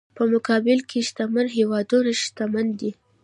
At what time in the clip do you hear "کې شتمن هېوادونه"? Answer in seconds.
0.89-2.11